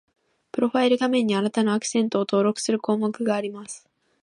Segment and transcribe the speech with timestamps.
[0.51, 3.87] プロファイル画面に、あなたのアクセントを登録する項目があります